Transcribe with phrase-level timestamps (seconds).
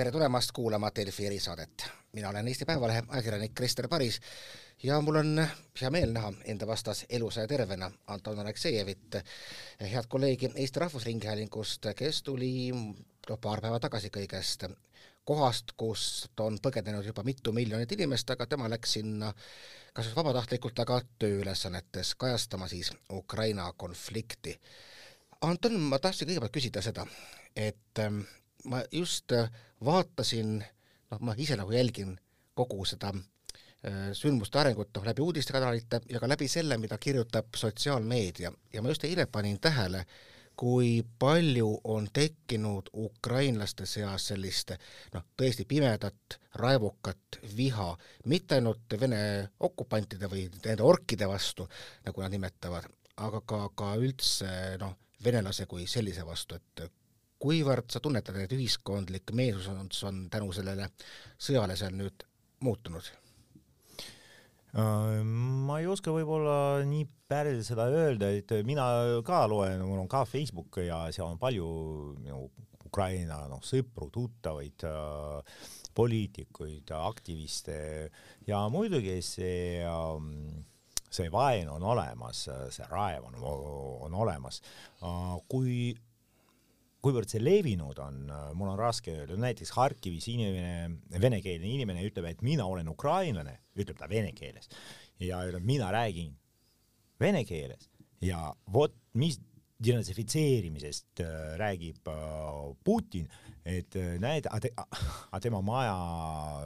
[0.00, 1.84] tere tulemast kuulama Delfi erisaadet.
[2.12, 4.20] mina olen Eesti Päevalehe ajakirjanik Krister Paris
[4.82, 5.46] ja mul on
[5.80, 9.18] hea meel näha enda vastas elusa ja tervena Anton Aleksejevit,
[9.80, 14.64] head kolleegi Eesti Rahvusringhäälingust, kes tuli noh, paar päeva tagasi kõigest
[15.24, 19.34] kohast, kust on põgenenud juba mitu miljonit inimest, aga tema läks sinna
[19.92, 24.56] kas just vabatahtlikult, aga tööülesannetes kajastama siis Ukraina konflikti.
[25.40, 27.04] Anton, ma tahtsin kõigepealt küsida seda,
[27.56, 28.24] et ähm,
[28.64, 29.50] ma just äh,
[29.84, 30.58] vaatasin,
[31.10, 32.16] noh, ma ise nagu jälgin
[32.54, 38.52] kogu seda äh, sündmuste arengut noh, läbi uudistekanalite ja ka läbi selle, mida kirjutab sotsiaalmeedia.
[38.72, 40.04] Ja ma just eile panin tähele,
[40.60, 44.74] kui palju on tekkinud ukrainlaste seas sellist
[45.14, 47.94] noh, tõesti pimedat, raevukat viha,
[48.28, 49.22] mitte ainult Vene
[49.60, 51.68] okupantide või nende orkide vastu,
[52.04, 52.88] nagu nad nimetavad,
[53.24, 54.50] aga ka, ka üldse
[54.82, 56.90] noh, venelase kui sellise vastu, et
[57.40, 60.90] kuivõrd sa tunnetad, et ühiskondlik meelsus on, tänu sellele
[61.40, 62.24] sõjale seal nüüd
[62.64, 63.10] muutunud?
[64.70, 68.86] Äh, ma ei oska võib-olla nii päriselt seda öelda, et mina
[69.26, 71.68] ka loen, mul on ka Facebook ja seal on palju
[72.20, 72.44] minu
[72.90, 75.60] Ukraina noh, sõpru, tuttavaid äh,,
[75.94, 77.76] poliitikuid, aktiviste
[78.48, 80.26] ja muidugi see äh,
[81.10, 83.38] see vaen on olemas, see raev on,
[84.06, 84.60] on olemas.
[85.02, 85.90] Äh, kui
[87.00, 88.22] kuivõrd see levinud on,
[88.58, 93.98] mul on raske öelda, näiteks Harkivis inimene, venekeelne inimene ütleb, et mina olen ukrainlane, ütleb
[93.98, 94.68] ta vene keeles.
[95.20, 96.34] Ja ütleb, mina räägin
[97.20, 97.88] vene keeles.
[98.24, 99.40] Ja vot mis
[99.80, 103.28] denatsifitseerimisest äh, räägib äh, Putin,
[103.64, 105.96] et äh, näed, aga tema maja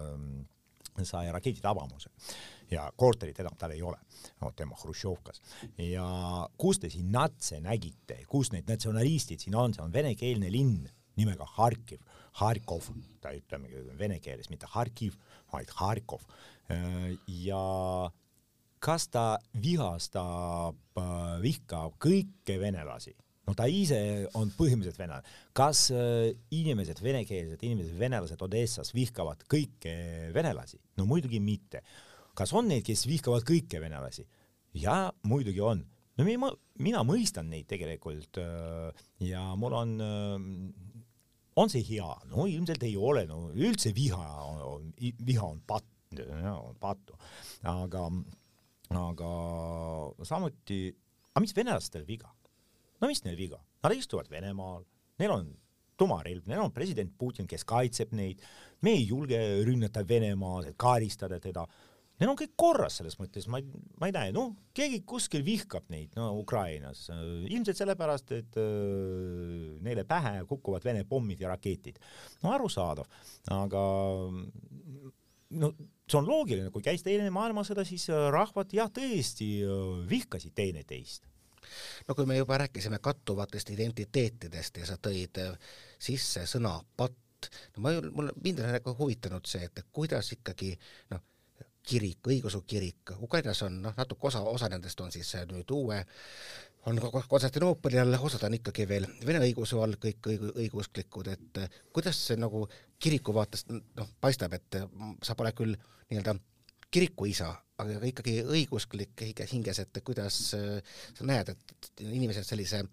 [0.01, 2.11] äh, sai raketitabamuse
[2.71, 3.99] ja korterit enam tal ei ole,
[4.41, 5.41] no tema Hruštšovkas.
[5.91, 6.07] ja
[6.59, 10.85] kus te siin natse nägite, kus need natsionalistid siin on, see on venekeelne linn
[11.17, 12.03] nimega Harkiv,
[12.41, 12.91] Harkov,
[13.23, 15.19] ta ütlemegi vene keeles, mitte Harkiv,
[15.53, 16.25] vaid Harkov.
[17.29, 18.11] ja
[18.85, 19.27] kas ta
[19.63, 20.81] vihastab,
[21.45, 23.15] vihkab kõiki venelasi?
[23.45, 23.99] no ta ise
[24.39, 25.35] on põhimõtteliselt venelane.
[25.57, 29.95] kas äh, inimesed, venekeelsed inimesed, venelased Odessas vihkavad kõiki
[30.35, 30.81] venelasi?
[30.99, 31.85] no muidugi mitte
[32.39, 34.27] kas on neid, kes vihkavad kõiki venelasi?
[34.75, 35.85] ja muidugi on.
[36.19, 36.51] no mina,
[36.83, 41.03] mina mõistan neid tegelikult äh, ja mul on, äh,
[41.61, 42.11] on see hea?
[42.31, 47.17] no ilmselt ei ole, no üldse viha on, viha on patt, on pattu,
[47.71, 48.07] aga,
[49.01, 49.31] aga
[50.27, 50.87] samuti,
[51.33, 52.31] aga mis venelastel viga?
[53.01, 53.61] no mis neil viga?
[53.85, 54.85] Nad istuvad Venemaal,
[55.21, 55.49] neil on
[56.01, 58.41] tumarelv, neil on president Putin, kes kaitseb neid,
[58.83, 61.67] me ei julge rünnata Venemaad, karistada teda
[62.21, 63.67] Neil on kõik korras selles mõttes, ma ei,
[63.99, 70.05] ma ei näe, noh, keegi kuskil vihkab neid, no Ukrainas, ilmselt sellepärast, et äh, neile
[70.07, 71.99] pähe kukuvad Vene pommid ja raketid.
[72.45, 73.11] no arusaadav,
[73.51, 73.83] aga
[75.59, 75.73] no
[76.05, 81.27] see on loogiline, kui käis teine maailmasõda, siis äh, rahvad jah, tõesti äh, vihkasid teineteist.
[82.07, 85.41] No kui me juba rääkisime kattuvatest identiteetidest ja sa tõid
[85.99, 90.75] sisse sõna patt, no ma, mul, mind on nagu huvitanud see, et kuidas ikkagi
[91.11, 91.25] noh,
[91.85, 96.01] kirik, õigeusu kirik, Ukrainas on noh, natuke osa, osa nendest on siis äh, nüüd uue,
[96.89, 101.79] on Konstantinoopoli all, osad on ikkagi veel vene õigeusu all kõik õig-, õigeusklikud, et äh,
[101.93, 102.65] kuidas see nagu
[103.01, 104.89] kiriku vaatest noh, paistab, et äh,
[105.25, 106.37] sa pole küll nii-öelda
[106.95, 107.51] kirikuisa,
[107.83, 112.85] aga ikkagi õigeusklik hinges, et kuidas sa näed, et inimesed sellise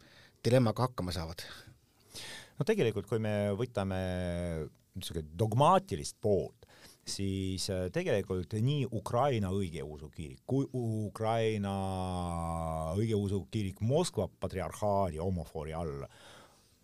[0.43, 1.43] dilemmaga hakkama saavad?
[2.57, 3.99] no tegelikult, kui me võtame
[4.97, 6.60] niisugune dogmaatilist poolt,
[7.07, 11.73] siis äh, tegelikult nii Ukraina õigeusu kirik kui Ukraina
[12.97, 16.05] õigeusu kirik Moskva patriarhaadi homofoori all,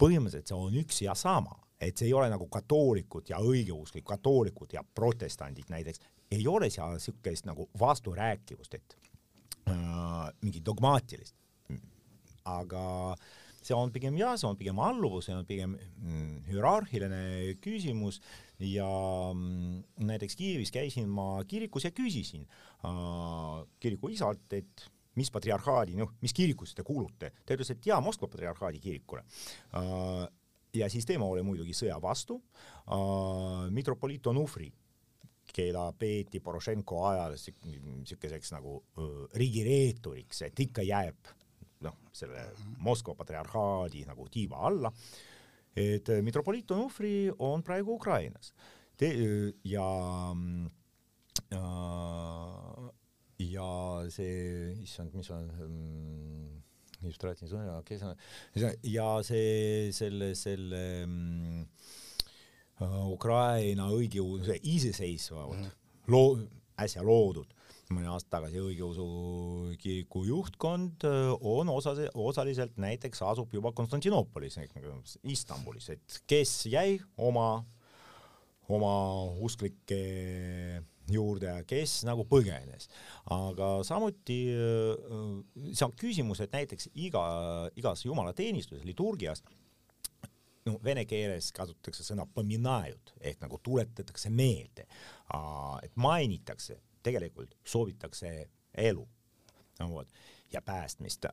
[0.02, 4.74] põhimõtteliselt see on üks ja sama, et see ei ole nagu katoolikud ja õigeusklik, katoolikud
[4.74, 6.02] ja protestandid näiteks,
[6.32, 8.98] ei ole seal niisugust nagu vasturääkivust, et
[9.70, 11.36] äh, mingi dogmaatilist,
[12.48, 13.16] aga
[13.68, 17.22] see on pigem jah, see on pigem alluvus, see on pigem mm, hierarhiline
[17.64, 18.22] küsimus.
[18.64, 18.88] Ja
[19.34, 24.88] mm, näiteks Kiievis käisin ma kirikus ja küsisin äh, kiriku isalt, et
[25.18, 29.24] mis patriarhaadi, noh, mis kirikusse te kuulute, ta ütles, et jaa, Moskva patriarhaadi kirikule.
[29.78, 30.28] Äh,.
[30.78, 32.38] ja siis tema oli muidugi sõja vastu.
[32.86, 34.70] Äh,, mitropoliit Onufri
[35.58, 41.34] keda peeti Porošenko ajal niisuguseks nagu äh, riigireeturiks, et ikka jääb
[41.86, 42.48] noh, selle
[42.84, 44.92] Moskva patriarhaadi nagu tiiva alla.
[44.92, 45.38] Äh,
[45.78, 48.54] et äh, mitropoliit Onufri on praegu Ukrainas.
[48.98, 49.12] Te,
[49.70, 49.90] ja
[51.54, 52.88] äh,
[53.38, 53.72] ja
[54.10, 56.48] see, issand, mis on mm,
[57.06, 58.18] just rääkisin sõna, kes on,
[58.90, 61.68] ja see, selle, selle mm,
[63.14, 65.78] Ukraina õigeusu iseseisvalt mm.
[66.14, 66.42] loo-,
[66.82, 67.54] äsja loodud
[67.94, 69.06] mõne aasta tagasi õigeusu
[69.82, 71.06] kiriku juhtkond
[71.40, 74.60] on osa, osaliselt näiteks asub juba Konstantinoopolis,
[75.24, 77.64] Istanbulis, et kes jäi oma,
[78.68, 78.94] oma
[79.48, 80.02] usklike
[81.12, 82.90] juurde kes nagu põgenes.
[83.32, 84.40] aga samuti
[85.72, 87.24] see on küsimus, et näiteks iga,
[87.80, 89.44] igas jumalateenistuses, liturgias
[90.68, 94.88] no vene keeles kasutatakse sõna pominajut ehk nagu tuletatakse meelde,
[95.84, 98.32] et mainitakse tegelikult soovitakse
[98.78, 99.08] elu
[99.80, 100.12] no, vot,
[100.52, 101.32] ja päästmist äh,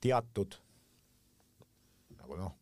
[0.00, 0.56] teatud
[2.16, 2.56] nagu noh,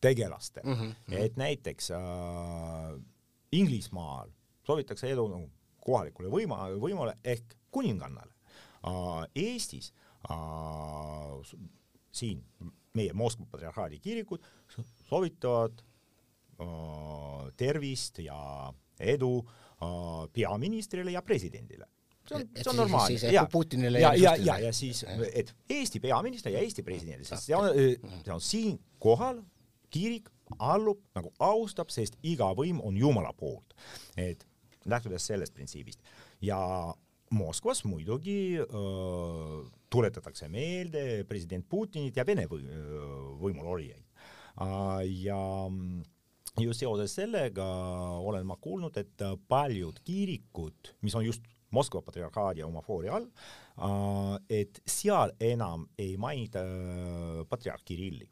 [0.00, 1.18] tegelastel mm, -hmm.
[1.18, 2.00] et näiteks äh,
[3.52, 4.30] Inglismaal
[4.62, 5.50] soovitakse elu nagu
[5.84, 8.32] kohalikule võima, võimule ehk kuningannale
[8.84, 9.28] äh,.
[9.34, 9.92] Eestis
[10.30, 11.58] äh,
[12.12, 12.44] siin
[12.94, 14.44] meie Moskva patriarhaadi kirikud
[15.08, 15.82] soovitavad
[16.60, 19.67] äh, tervist ja edu Äh,
[20.34, 21.86] peaministrile ja presidendile
[22.28, 23.18] see on, see on normaalne.
[23.32, 27.70] ja, ja, ja, ja, ja siis, et Eesti peaminister ja Eesti president, sest see on,
[28.24, 29.42] see on siinkohal
[29.90, 30.28] kirik
[30.58, 33.74] allub nagu austab, sest iga võim on Jumala poolt.
[34.16, 34.46] et
[34.88, 36.00] lähtudes sellest printsiibist
[36.40, 36.58] ja
[37.30, 42.62] Moskvas muidugi öö, tuletatakse meelde president Putinit ja Vene või,
[43.42, 44.04] võimul olijaid.
[45.20, 45.42] ja
[46.62, 47.66] just seoses sellega
[48.18, 54.80] olen ma kuulnud, et paljud kirikud, mis on just Moskva patriarhaadi homofooria all, äh, et
[54.88, 58.28] seal enam ei mainita äh, patriarh Kirilli.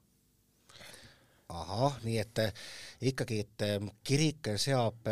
[1.49, 2.65] ahah, nii et äh,
[3.13, 3.65] ikkagi, et
[4.05, 5.05] kirik seab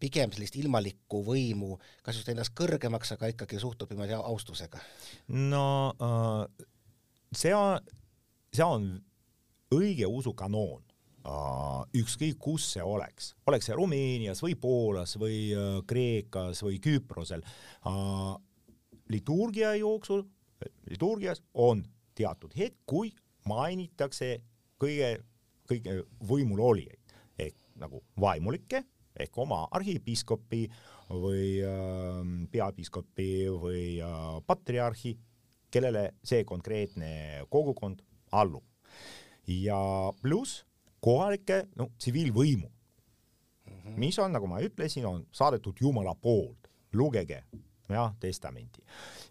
[0.00, 1.74] pigem sellist ilmalikku võimu,
[2.06, 4.80] kas just ennast kõrgemaks, aga ikkagi suhtub niimoodi austusega?
[5.50, 5.66] no
[7.34, 7.90] see on,
[8.54, 8.92] see on
[9.74, 10.87] õigeusu kanoon
[11.98, 17.42] ükskõik kus see oleks, oleks see Rumeenias või Poolas või uh, Kreekas või Küprosel
[19.08, 20.22] liturgia jooksul,
[20.90, 21.82] liturgias on
[22.18, 23.12] teatud hetk, kui
[23.48, 24.38] mainitakse
[24.80, 25.18] kõige,
[25.68, 28.82] kõige võimul olijaid ehk nagu vaimulikke
[29.18, 30.66] ehk oma arhipiiskopi
[31.10, 32.18] või äh,
[32.52, 35.16] peapiiskopi või äh, patriarhi,
[35.72, 38.64] kellele see konkreetne kogukond allub.
[39.48, 40.64] ja pluss
[41.00, 43.96] kohalikke, no tsiviilvõimu mm, -hmm.
[43.96, 47.44] mis on, nagu ma ütlesin, on saadetud Jumala poolt, lugege
[47.94, 48.82] jah, testamenti.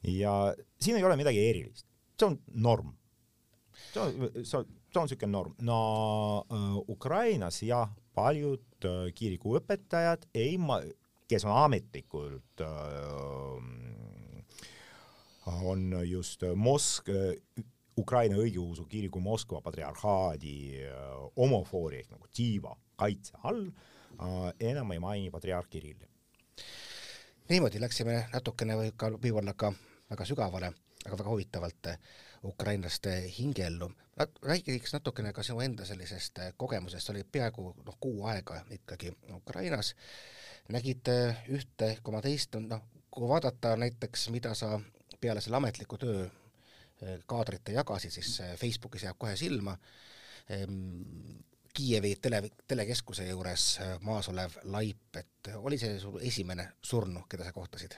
[0.03, 1.87] ja siin ei ole midagi erilist,
[2.19, 2.93] see on norm.
[3.93, 5.55] see on, see on, see on niisugune norm.
[5.61, 10.83] no äh, Ukrainas jah, paljud äh, kirikuõpetajad ei ma-,
[11.27, 12.67] kes on ametlikult äh,
[15.47, 17.11] on just Mosk-,
[17.97, 20.91] Ukraina õigeusu kiriku Moskva patriarhaadi äh,
[21.37, 26.09] homofoori ehk nagu tiiva kaitse all äh, enam ei maini patriarh Kirilli.
[27.49, 29.73] niimoodi läksime natukene või ka võib-olla ka
[30.11, 30.71] väga sügavale,
[31.05, 31.99] aga väga huvitavalt äh,
[32.43, 33.91] ukrainlaste hingeellu.
[34.41, 39.95] räägiks natukene ka sinu enda sellisest kogemusest, sa olid peaaegu noh, kuu aega ikkagi Ukrainas,
[40.69, 41.09] nägid
[41.49, 44.79] ühte koma teist, noh, kui vaadata näiteks, mida sa
[45.21, 46.25] peale selle ametliku töö
[47.25, 49.77] kaadrit ei jagasi, siis äh, Facebookis jääb kohe silma.
[50.49, 51.37] Ehm,
[51.77, 57.45] Kiievi tele, telekeskuse juures äh, maas olev laip, et oli see sul esimene surnu, keda
[57.45, 57.97] sa kohtasid?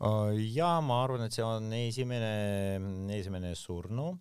[0.00, 2.32] Jaa, ma arvan, et see on esimene,
[3.18, 4.14] esimene surnu.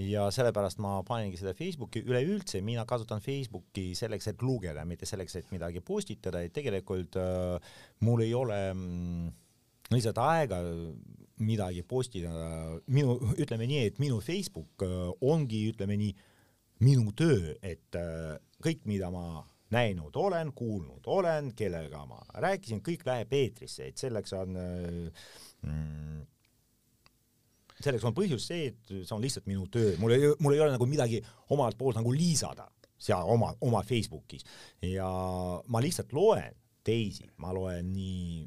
[0.00, 5.34] Ja sellepärast ma paningi seda Facebooki, üleüldse mina kasutan Facebooki selleks, et lugeda, mitte selleks,
[5.36, 7.74] et midagi postitada, et tegelikult äh,
[8.06, 9.32] mul ei ole mm,
[9.92, 10.62] lihtsalt aega
[11.44, 16.12] midagi postitada, minu, ütleme nii, et minu Facebook äh, ongi, ütleme nii,
[16.84, 23.04] minu töö, et äh, kõik, mida ma näinud olen, kuulnud olen, kellega ma rääkisin, kõik
[23.06, 25.30] läheb eetrisse, et selleks on äh,
[25.66, 26.26] mm,
[27.80, 30.74] selleks on põhjus see, et see on lihtsalt minu töö, mul ei, mul ei ole
[30.74, 31.22] nagu midagi
[31.54, 32.68] omalt poolt nagu lisada
[33.00, 34.44] seal oma, oma Facebookis.
[34.84, 35.08] Ja
[35.72, 38.42] ma lihtsalt loen teisi, ma loen nii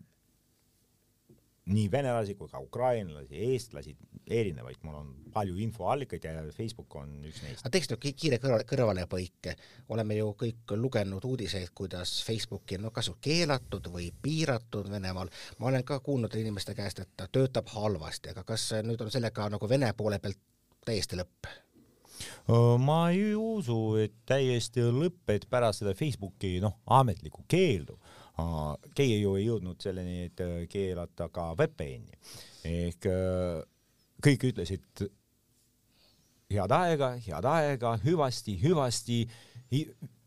[1.65, 3.96] nii venelasi kui ka ukrainlasi, eestlasi,
[4.27, 7.63] erinevaid, mul on palju infoallikaid ja Facebook on üks neist.
[7.63, 9.55] aga teeks nüüd kiire kõrvale, kõrvalepõike,
[9.96, 15.72] oleme ju kõik lugenud uudiseid, kuidas Facebooki on no kas keelatud või piiratud Venemaal, ma
[15.72, 19.70] olen ka kuulnud inimeste käest, et ta töötab halvasti, aga kas nüüd on sellega nagu
[19.70, 20.41] Vene poole pealt
[20.86, 21.48] täiesti lõpp?
[22.84, 27.98] ma ei usu, et täiesti lõpp, et pärast seda Facebooki noh, ametlikku keeldu
[28.96, 32.18] keegi ju ei jõudnud selleni, et äh, keelata ka VPN-i
[32.66, 33.60] ehk äh,
[34.24, 35.06] kõik ütlesid
[36.54, 39.24] head aega, head aega, hüvasti, hüvasti.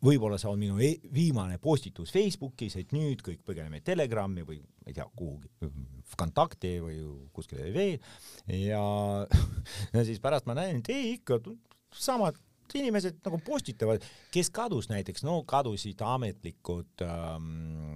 [0.03, 4.91] võib-olla see on minu e viimane postitus Facebookis, et nüüd kõik põgeneme Telegrami või ma
[4.91, 5.49] ei tea, kuhugi,
[6.17, 6.99] Kontakti või
[7.35, 7.97] kuskile veel
[8.47, 8.81] ja,
[9.95, 11.39] ja siis pärast ma näen, et ei ikka
[11.95, 12.37] samad
[12.75, 17.95] inimesed nagu postitavad, kes kadus näiteks, no kadusid ametlikud ähm,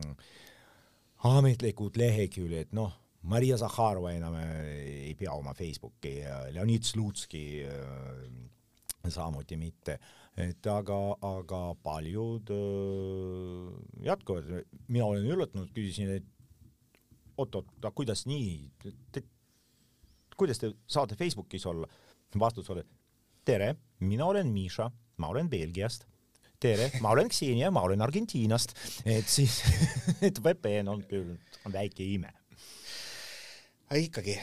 [1.28, 2.94] ametlikud leheküljed, noh,
[3.30, 6.16] Maria Zahharova enam ei pea oma Facebooki,
[6.56, 10.00] Leonid Slutski äh, samuti mitte,
[10.38, 10.98] et aga,
[11.28, 14.50] aga paljud äh, jätkavad,
[14.88, 18.72] mina olen üllatunud, küsisin, et oot-oot, aga kuidas nii,
[20.38, 21.90] kuidas te saate Facebookis olla?
[22.40, 22.84] vastus oli,
[23.46, 26.06] tere, mina olen Miša, ma olen Belgiast
[26.62, 29.62] tere, ma olen Ksenia, ma olen Argentiinast, et siis
[30.28, 31.34] et VPN on küll
[31.66, 32.30] on väike ime.
[33.98, 34.38] ikkagi,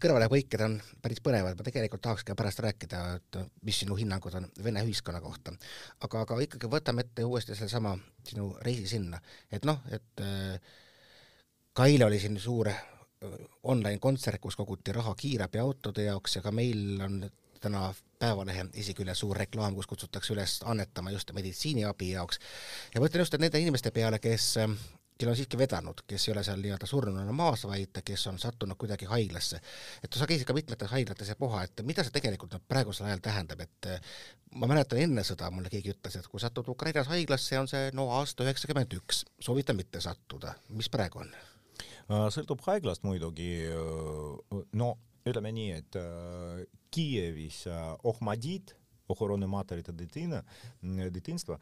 [0.00, 4.46] kõrvalepõiked on päris põnevad, ma tegelikult tahaks ka pärast rääkida, et mis sinu hinnangud on
[4.64, 5.54] Vene ühiskonna kohta.
[6.00, 7.96] aga, aga ikkagi võtame ette uuesti sellesama
[8.28, 10.76] sinu reisi sinna, et noh, et äh,
[11.72, 12.84] ka eile oli siin suur äh,
[13.62, 17.22] online kontsert, kus koguti raha kiirabiautode jaoks ja ka meil on
[17.62, 17.92] täna
[18.22, 22.38] Päevalehe esikülje suur reklaam, kus kutsutakse üles annetama just meditsiiniabi jaoks.
[22.94, 24.52] ja mõtlen just nende inimeste peale, kes
[25.22, 28.78] kel on siiski vedanud, kes ei ole seal nii-öelda surnuna maas, vaid kes on sattunud
[28.78, 29.60] kuidagi haiglasse.
[30.02, 33.22] et sa käisid ka mitmetes haiglates ja puha, et mida see tegelikult nüüd praegusel ajal
[33.22, 33.90] tähendab, et
[34.58, 38.08] ma mäletan enne sõda mulle keegi ütles, et kui satud Ukrainas haiglasse, on see no
[38.18, 41.34] aasta üheksakümmend üks, soovitan mitte sattuda, mis praegu on?
[42.34, 43.52] sõltub haiglast muidugi,
[44.78, 44.94] no
[45.26, 46.02] ütleme nii, et
[46.91, 48.75] äh, Kiievis äh, Ohmadid,
[49.07, 50.43] охорони матері та дитина,
[51.11, 51.59] дитинства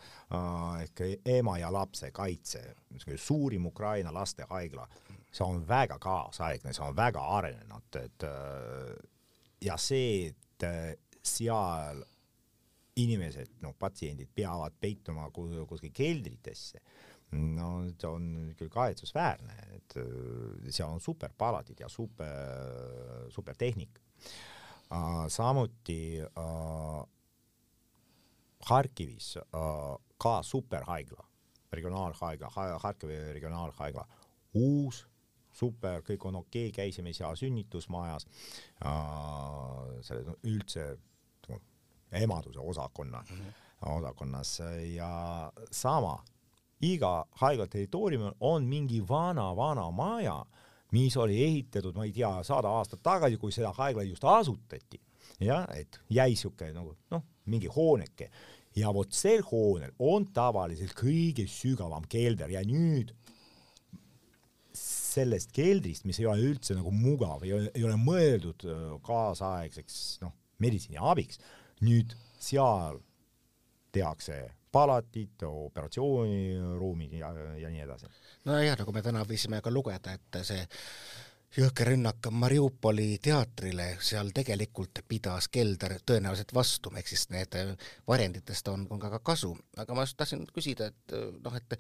[0.81, 2.73] ehk ema ja lapse kaitse,
[3.17, 4.87] suurim Ukraina lastehaigla,
[5.31, 8.25] see on väga kaasaegne, see on väga arenenud, et
[9.61, 10.65] ja see, et
[11.21, 12.01] seal
[12.95, 16.81] inimesed, noh, patsiendid peavad peituma kuskil keldritesse,
[17.35, 19.99] no see on küll kahetsusväärne, et
[20.71, 24.58] seal on superpaladid ja super, supertehnika Äh,
[25.28, 26.20] samuti
[28.70, 29.36] Harkivis
[30.18, 31.24] ka superhaigla,
[31.72, 32.50] regionaalhaigla,
[32.82, 34.04] Harkivi regionaalhaigla,
[34.54, 35.06] uus
[35.52, 38.26] super, kõik on okei okay,, käisime seal sünnitusmajas.
[38.84, 40.90] Äh,, selle üldse
[42.12, 43.96] emaduse osakonna mm, -hmm.
[43.98, 44.60] osakonnas.
[44.94, 46.18] Ja sama,
[46.80, 50.44] iga haigla territooriumil on mingi vana-vana maja
[50.94, 55.00] mis oli ehitatud, ma ei tea, sada aastat tagasi, kui seda haigla just asutati.
[55.40, 58.28] jah, et jäi siuke nagu noh, mingi hooneke
[58.76, 63.14] ja vot sel hoonel on tavaliselt kõige sügavam kelder ja nüüd
[64.74, 71.40] sellest keldrist, mis ei ole üldse nagu mugav, ei ole, mõeldud äh, kaasaegseks noh, meditsiiniabiks,
[71.82, 73.00] nüüd seal
[73.90, 74.38] tehakse
[74.72, 78.10] palatid, operatsiooniruumid ja, ja nii edasi.
[78.44, 80.62] nojah, nagu me täna võisime ka lugeda, et see
[81.56, 87.56] jõhker rünnak Mariupoli teatrile, seal tegelikult pidas kelder tõenäoliselt vastu, ehk siis need
[88.06, 91.78] varjenditest on, on ka kasu, aga ma tahtsin küsida, et noh, et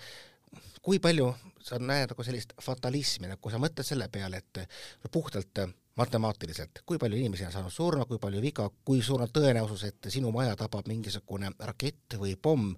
[0.82, 1.28] kui palju
[1.62, 5.62] sa näed nagu sellist fatalismi, kui sa mõtled selle peale, et puhtalt
[5.98, 10.10] matemaatiliselt, kui palju inimesi on saanud surma, kui palju viga, kui suur on tõenäosus, et
[10.12, 12.74] sinu maja tabab mingisugune rakett või pomm,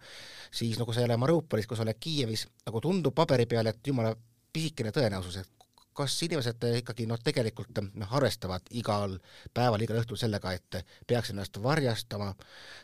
[0.50, 3.86] siis nagu sa ei ole Mariupolis, kui sa oled Kiievis, nagu tundub paberi peal, et
[3.86, 4.14] jumala
[4.52, 9.18] pisikene tõenäosus, et kas inimesed ikkagi noh, tegelikult noh, arvestavad igal
[9.54, 12.32] päeval, igal õhtul sellega, et peaks ennast varjastama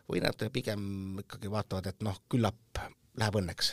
[0.08, 2.84] või nad pigem ikkagi vaatavad, et noh, küllap
[3.18, 3.72] läheb õnneks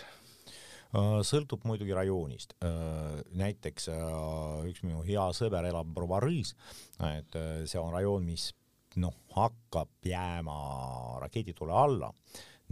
[1.25, 2.55] sõltub muidugi rajoonist.
[2.63, 6.53] Äh, näiteks äh, üks minu hea sõber elab Brovariis,
[7.09, 7.35] et
[7.67, 8.49] see on rajoon, mis
[9.01, 10.55] noh, hakkab jääma
[11.25, 12.13] raketitule alla.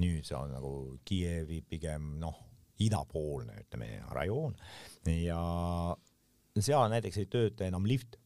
[0.02, 0.70] nüüd see on nagu
[1.06, 2.40] Kiievi pigem noh,
[2.82, 4.56] idapoolne, ütleme, rajoon
[5.06, 5.38] ja
[6.58, 8.18] seal näiteks ei tööta enam lift.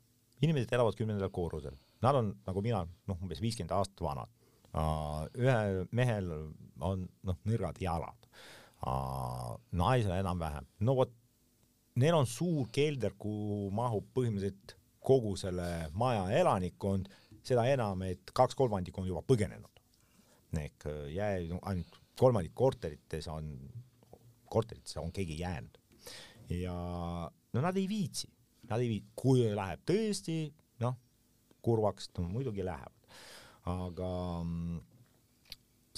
[0.42, 1.76] inimesed elavad kümnendal korrusel,
[2.06, 4.32] nad on nagu mina, noh, umbes viiskümmend aastat vanad.
[5.36, 6.32] ühel mehel
[6.80, 8.28] on noh, nõrgad jalad
[8.86, 10.68] naisel enam-vähem.
[10.80, 11.14] no vot,
[11.96, 14.76] neil on suur kelder, kuhu mahub põhimõtteliselt
[15.08, 17.08] kogu selle maja elanikkond,
[17.48, 19.72] seda enam, et kaks kolmandikku on juba põgenenud.
[20.58, 23.52] ehk äh, jäi ainult kolmandik korterites on,
[24.50, 25.78] korteritesse on keegi jäänud.
[26.50, 26.76] ja
[27.54, 28.30] no nad ei viitsi,
[28.70, 30.96] nad ei viitsi, kui läheb tõesti, noh,
[31.62, 32.94] kurvaks, no muidugi lähevad.
[33.68, 34.12] aga
[34.44, 34.80] mm,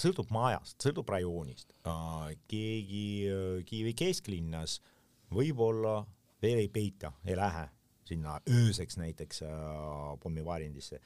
[0.00, 1.74] sõltub majast, sõltub rajoonist.
[2.48, 3.04] keegi
[3.66, 4.80] Kiievi kesklinnas
[5.34, 6.00] võib-olla
[6.42, 7.68] veel ei peita, ei lähe
[8.10, 9.52] sinna ööseks näiteks äh,
[10.20, 11.00] pommivarjendisse.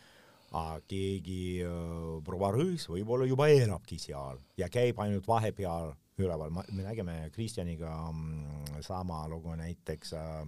[0.55, 6.85] aga keegi äh, proua Rõõs võib-olla juba elabki seal ja käib ainult vahepeal üleval, me
[6.85, 10.45] nägime Kristjaniga mm, sama lugu näiteks äh,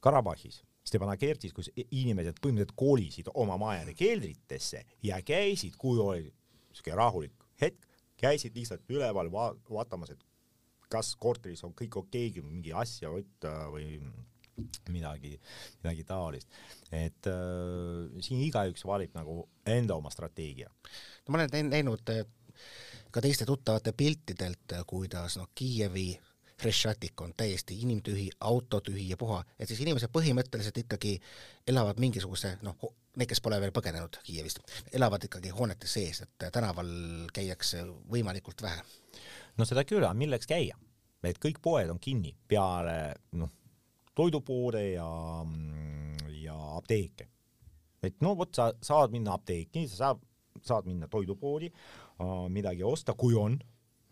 [0.00, 6.32] Karabahhis Stepanakertis, kus inimesed põhimõtteliselt kolisid oma majade keldritesse ja käisid, kui oli
[6.74, 7.86] siuke rahulik hetk,
[8.20, 10.22] käisid lihtsalt üleval va vaatamas, et
[10.92, 13.96] kas korteris on kõik okei mingi asja võtta või
[14.92, 15.38] midagi,
[15.82, 16.48] midagi taolist.
[16.92, 20.68] et äh, siin igaüks valib nagu enda oma strateegia.
[20.68, 22.04] no ma olen näinud
[23.12, 26.10] ka teiste tuttavate piltidelt, kuidas noh, Kiievi
[26.62, 31.16] Hreštšatik on täiesti inimtühi, autotühi ja puha, et siis inimesed põhimõtteliselt ikkagi
[31.66, 32.76] elavad mingisuguse noh,
[33.16, 34.62] need, kes pole veel põgenenud Kiievist,
[34.94, 36.88] elavad ikkagi hoonete sees, et tänaval
[37.34, 38.84] käiakse võimalikult vähe.
[39.58, 40.78] no seda küll, aga milleks käia?
[41.22, 43.50] et kõik poed on kinni peale noh,
[44.18, 45.08] toidupoode ja,
[46.42, 47.28] ja apteeke.
[48.02, 50.24] et no vot, sa saad minna apteeki, sa saad,
[50.62, 51.70] saad minna toidupoodi,
[52.52, 53.58] midagi osta, kui on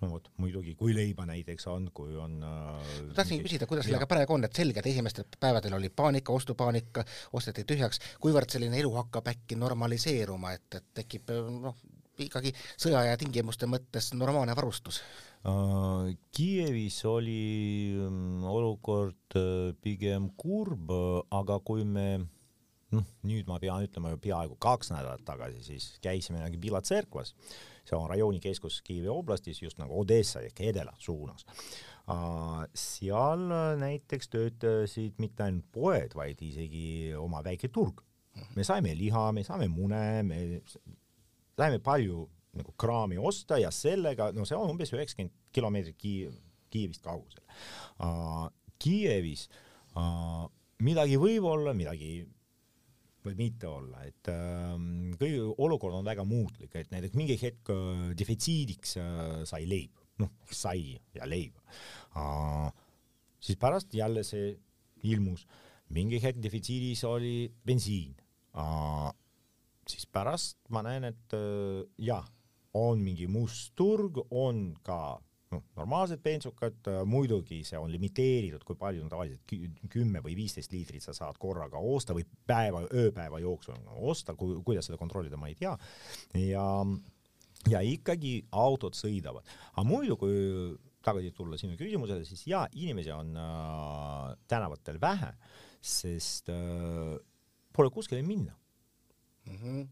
[0.00, 4.37] no vot, muidugi, kui leiba näiteks on, kui on äh, tahtsin küsida, kuidas sellega praegu
[4.37, 7.04] on, et selge, et esimestel päevadel oli paanika, ostupaanika,
[7.37, 11.76] osteti tühjaks, kuivõrd selline elu hakkab äkki normaliseeruma, et, et tekib noh,
[12.21, 15.02] ikkagi sõjaaja tingimuste mõttes normaalne varustus?
[15.40, 20.92] Äh, Kiievis oli mm, olukord äh, pigem kurb,
[21.33, 22.11] aga kui me
[22.94, 27.35] noh, nüüd ma pean ütlema peaaegu kaks nädalat tagasi, siis käisime nagu Bila tserkvas,
[27.87, 31.47] see on rajoonikeskus Kiievi oblastis just nagu Odessa ehk Edela suunas.
[32.11, 33.44] Uh, seal
[33.78, 38.02] näiteks töötasid mitte ainult poed, vaid isegi oma väike turg.
[38.56, 40.61] me saime liha, me saime mune, me
[41.59, 42.25] saime palju
[42.56, 46.35] nagu kraami osta ja sellega, no see on umbes üheksakümmend kilomeetrit Kiiev,
[46.70, 47.44] Kiievist kaugusel
[48.02, 48.49] uh,.
[48.80, 49.44] Kiievis
[49.92, 50.47] uh,
[50.80, 52.25] midagi võib olla, midagi
[53.25, 54.77] võib mitte olla, et äh,
[55.21, 60.33] kõige, olukord on väga muutlik, et näiteks mingi hetk äh, defitsiidiks äh, sai leib, noh,
[60.50, 61.56] sai ja leib.
[63.41, 64.52] Siis pärast jälle see
[65.09, 65.47] ilmus,
[65.97, 68.13] mingi hetk defitsiidis oli bensiin.
[69.91, 72.26] Siis pärast ma näen, et äh, jah
[72.78, 75.19] on mingi must turg, on ka
[75.54, 79.54] noh, normaalsed bensukad, äh, muidugi see on limiteeritud, kui palju on tavaliselt
[79.93, 83.78] kümme või viisteist liitrit sa saad korraga osta või päeva, ööpäeva jooksul
[84.13, 85.76] osta, kui, kuidas seda kontrollida, ma ei tea.
[86.39, 86.67] ja,
[87.71, 90.39] ja ikkagi autod sõidavad, aga muidu, kui
[91.04, 95.32] tagasi tulla sinu küsimusele, siis jaa, inimesi on äh, tänavatel vähe,
[95.80, 97.17] sest äh,
[97.73, 98.52] pole kuskile minna
[99.47, 99.56] mm.
[99.56, 99.89] -hmm.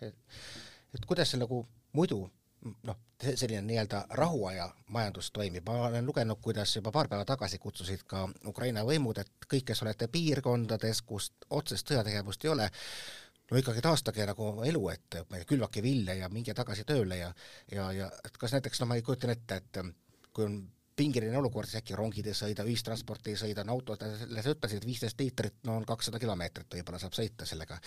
[0.00, 0.16] et,
[0.94, 2.24] et kuidas see nagu muidu
[2.64, 8.04] noh, selline nii-öelda rahuaja majandus toimib, ma olen lugenud, kuidas juba paar päeva tagasi kutsusid
[8.08, 12.68] ka Ukraina võimud, et kõik, kes olete piirkondades, kus otsest sõjategevust ei ole,
[13.50, 17.32] no ikkagi taastage nagu elu, et külvake vilja ja minge tagasi tööle ja
[17.72, 19.82] ja, ja et kas näiteks, no ma kujutan ette, et
[20.32, 20.60] kui on
[21.00, 25.20] pingeline olukord, siis äkki rongid ei sõida, ühistransport ei sõida, no autod, sa ütlesid, viisteist
[25.22, 27.78] liitrit, no on kakssada kilomeetrit võib-olla saab sõita sellega.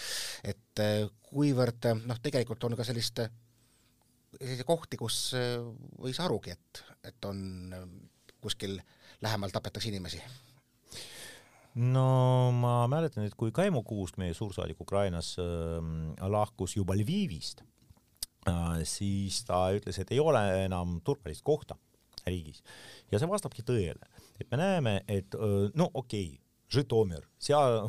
[0.43, 0.81] et
[1.29, 3.21] kuivõrd noh, tegelikult on ka sellist
[4.39, 5.59] selliseid kohti, kus äh,
[6.05, 7.39] ei saa arugi, et, et on
[7.75, 7.85] äh,
[8.43, 8.79] kuskil
[9.23, 10.21] lähemal tapetakse inimesi?
[11.75, 17.63] no ma mäletan, et kui Kaimo Kuusk, meie suursaadik Ukrainas äh,, lahkus juba Lvivist
[18.47, 21.77] äh,, siis ta ütles, et ei ole enam turvalist kohta
[22.27, 22.61] riigis
[23.11, 26.39] ja see vastabki tõele, et me näeme, et äh, no okei okay,,
[26.73, 27.83] Žõtomõr, seal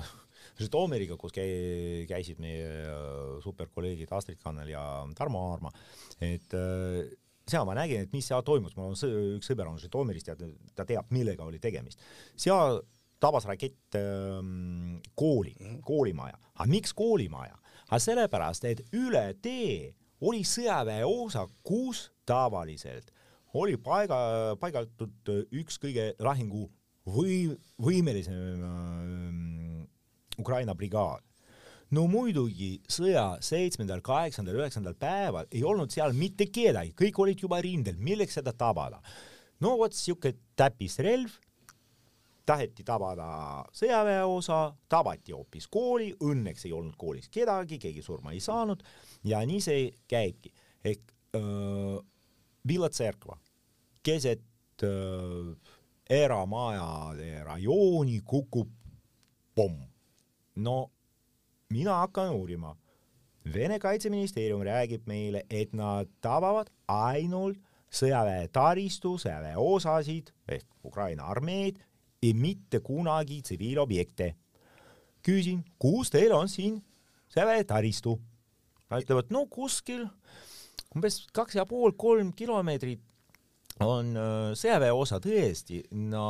[0.60, 4.82] Žõtomõriga, kus käi, käisid meie äh, superkolleegid Astrid Kannel ja
[5.18, 5.72] Tarmo Aarma,
[6.22, 7.00] et äh,
[7.50, 10.36] seal ma nägin, et mis seal toimus, mul on üks sõber on Žõtomõrist ja
[10.76, 12.00] ta teab, millega oli tegemist.
[12.36, 12.80] seal
[13.22, 15.82] tabas rakett ähm, kooli, mhm.
[15.86, 16.38] koolimaja.
[16.54, 17.58] aga miks koolimaja?
[17.88, 19.92] aga sellepärast, et üle tee
[20.24, 23.10] oli sõjaväeosa, kus tavaliselt
[23.54, 24.16] oli paiga,
[24.58, 26.66] paigaldatud üks kõige lahingu
[27.04, 29.63] või võimelisem äh,
[30.38, 31.22] Ukraina brigaad.
[31.94, 37.60] no muidugi sõja seitsmendal, kaheksandal, üheksandal päeval ei olnud seal mitte kedagi, kõik olid juba
[37.62, 39.00] rindel, milleks seda tabada?
[39.60, 41.30] no vot siuke täppisrelv,
[42.46, 43.28] taheti tabada
[43.76, 48.82] sõjaväeosa, tabati hoopis kooli, õnneks ei olnud koolis kedagi, keegi surma ei saanud
[49.24, 50.52] ja nii see käibki.
[50.84, 51.14] ehk
[52.68, 53.38] Villa Tserkva
[54.04, 55.54] keset öö,
[56.10, 58.70] eramajade rajooni kukub
[59.54, 59.93] pomm
[60.56, 60.90] no
[61.70, 62.76] mina hakkan uurima.
[63.54, 67.58] Vene kaitseministeerium räägib meile, et nad tabavad ainult
[67.92, 71.78] sõjaväe taristu, sõjaväe osasid ehk Ukraina armeed
[72.22, 74.34] ja mitte kunagi tsiviilobjekte.
[75.24, 76.82] küsin, kus teil on siin
[77.28, 78.18] sõjaväe taristu?
[78.90, 80.06] Nad ütlevad, no kuskil
[80.94, 83.00] umbes kaks ja pool, kolm kilomeetrit
[83.82, 86.26] on äh, sõjaväeosa tõesti, no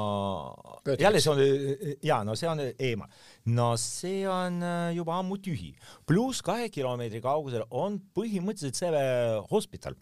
[0.85, 1.02] Pöördumaks.
[1.02, 3.12] jälle see on, jaa, no see on eemal.
[3.52, 5.74] no see on äh, juba ammu tühi.
[6.07, 10.00] pluss kahe kilomeetri kaugusel on põhimõtteliselt sõjaväehospital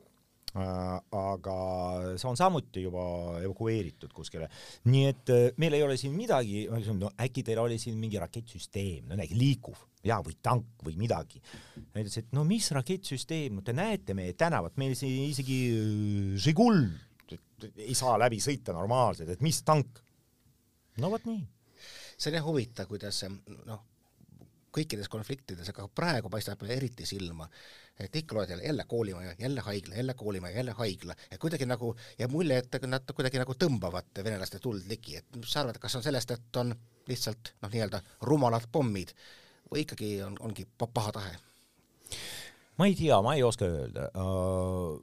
[0.52, 1.54] Äh, aga
[2.20, 3.02] see on samuti juba
[3.40, 4.50] evakueeritud kuskile.
[4.84, 6.66] nii et meil ei ole siin midagi,
[6.98, 11.40] no äkki teil oli siin mingi rakettsüsteem, no näiteks liikuv ja või tank või midagi.
[11.94, 16.84] Ütlesid, et no mis rakettsüsteem, no te näete meie tänavat, meil siin isegi Žigul
[17.76, 20.02] ei saa läbi sõita normaalselt, et mis tank.
[21.02, 21.40] no vot nii.
[22.16, 23.82] see on jah huvitav, kuidas noh,
[24.72, 27.48] kõikides konfliktides, aga praegu paistab eriti silma,
[28.00, 31.92] et ikka loed jälle, jälle koolimaja, jälle haigla, jälle koolimaja, jälle haigla ja kuidagi nagu
[32.18, 35.96] jääb mulje, et nad kuidagi nagu tõmbavad venelaste tuld ligi, et mis sa arvad, kas
[35.96, 36.74] on sellest, et on
[37.08, 39.12] lihtsalt noh, nii-öelda rumalad pommid
[39.70, 41.36] või ikkagi on, ongi pa- paha tahe?
[42.78, 44.08] Ma ei tea, ma ei oska öelda.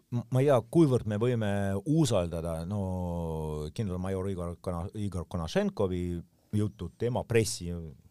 [0.10, 1.52] ma ei tea, kuivõrd me võime
[1.86, 6.04] usaldada, no kindralmajor Igor Kona-, Igor Konašenkovi
[6.58, 7.70] juttu, tema pressi,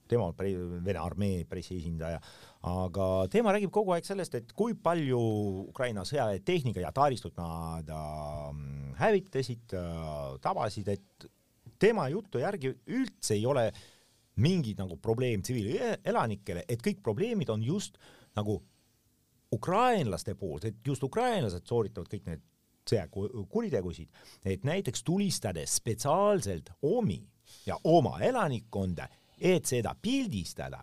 [0.09, 2.21] tema pre-, Vene armee pressiesindaja,
[2.71, 5.19] aga tema räägib kogu aeg sellest, et kui palju
[5.69, 8.63] Ukraina sõjaväetehnika ja taristut nad äh,
[9.03, 11.29] hävitasid äh,, tabasid, et
[11.79, 13.69] tema jutu järgi üldse ei ole
[14.39, 17.99] mingit nagu probleem tsiviilelanikele, et kõik probleemid on just
[18.39, 18.61] nagu
[19.53, 22.45] ukrainlaste poolt, et just ukrainlased sooritavad kõik need
[22.89, 24.09] sõjakuritegusid,
[24.45, 27.21] et näiteks tulistades spetsiaalselt omi
[27.67, 29.09] ja oma elanikkonda,
[29.41, 30.81] et seda pildistada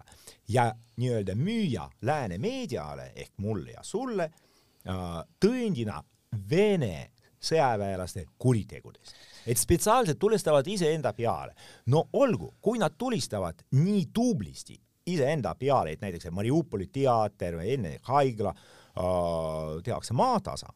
[0.48, 6.02] ja nii-öelda müüa lääne meediale ehk mulle ja sulle äh, tõendina
[6.50, 9.16] Vene sõjaväelaste kuritegudest.
[9.48, 11.54] et spetsiaalselt tulistavad iseenda peale.
[11.86, 14.80] no olgu, kui nad tulistavad nii tublisti
[15.12, 20.72] iseenda peale, et näiteks Mariupoli teater või enne haigla äh, tehakse maatasa,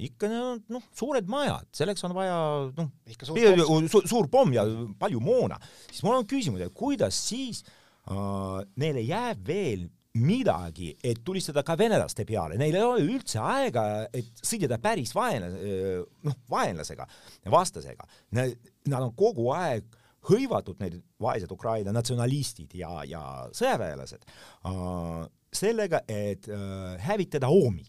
[0.00, 2.40] ikka noh, suured majad, selleks on vaja
[2.76, 2.90] noh,
[3.28, 4.64] suur suur pomm ja
[4.98, 9.88] palju moona, siis mul on küsimus, et kuidas siis äh, neile jääb veel
[10.20, 16.00] midagi, et tulistada ka venelaste peale, neil ei ole üldse aega, et sõdida päris vaenlase,
[16.26, 17.06] noh, vaenlasega,
[17.52, 18.08] vastasega.
[18.34, 19.99] Nad on kogu aeg
[20.30, 23.22] hõivatud, need vaesed Ukraina natsionalistid ja, ja
[23.56, 27.86] sõjaväelased äh, sellega, et äh, hävitada Oomi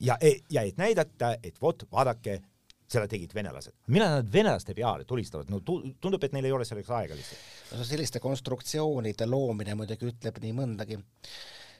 [0.00, 0.18] ja,
[0.50, 2.40] ja et näidata, et vot vaadake,
[2.88, 3.72] seda tegid venelased.
[3.86, 7.40] millal nad venelaste peale tulistavad, no tu- tundub, et neil ei ole selleks aega lihtsalt.
[7.78, 11.00] no selliste konstruktsioonide loomine muidugi ütleb nii mõndagi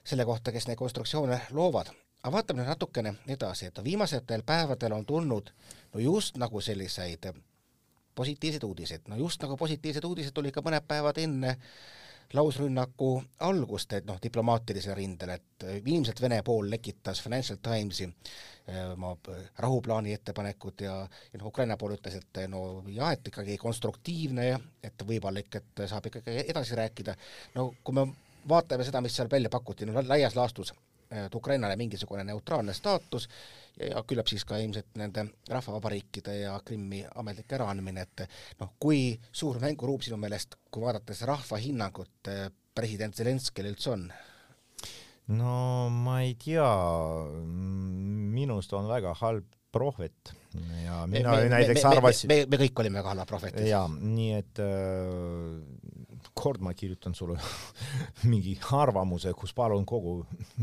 [0.05, 1.93] selle kohta, kes neid konstruktsioone loovad.
[2.23, 5.51] aga vaatame nüüd natukene edasi, et viimastel päevadel on tulnud
[5.95, 7.33] no just nagu selliseid
[8.15, 11.59] positiivseid uudiseid, no just nagu positiivsed uudised tuli ka mõned päevad enne
[12.35, 13.09] lausrünnaku
[13.47, 19.13] algust, et noh, diplomaatilisel rindel, et ilmselt Vene pool lekitas Financial Timesi eh, oma
[19.63, 24.59] rahuplaani ettepanekud ja, ja noh, Ukraina pool ütles, et no jah, et ikkagi konstruktiivne ja
[24.83, 27.15] et võimalik, et saab ikkagi edasi rääkida.
[27.55, 28.09] no kui me
[28.49, 30.75] vaatame seda, mis seal välja pakuti, no laias laastus
[31.15, 33.29] et Ukrainale mingisugune neutraalne staatus
[33.79, 38.27] ja, küllap siis ka ilmselt nende rahvavabariikide ja Krimmi ametlik äraandmine, et
[38.61, 44.09] noh, kui suur mänguruum sinu meelest, kui vaadates rahva hinnangut eh, president Zelenskile üldse on?
[45.35, 46.71] no ma ei tea,
[48.35, 50.35] minust on väga halb prohvet
[50.85, 53.67] ja mina me, näiteks me, arvasin, me, me, me kõik olime väga halvad prohvetid.
[53.67, 55.84] jaa, nii et äh,
[56.35, 57.39] kord ma kirjutan sulle
[58.33, 60.17] mingi arvamuse, kus palun kogu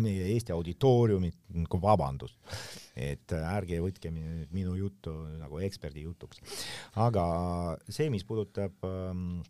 [0.04, 1.32] meie Eesti auditooriumi
[1.64, 2.38] nagu vabandust,
[2.96, 6.44] et ärge võtke minu, juttu nagu eksperdi jutuks.
[7.00, 7.26] aga
[7.88, 9.42] see, mis puudutab ähm,